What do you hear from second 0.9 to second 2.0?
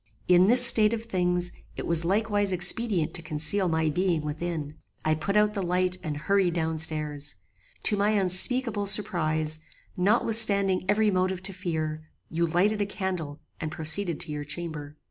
of things it